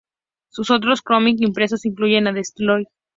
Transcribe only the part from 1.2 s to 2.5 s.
impresos incluyen a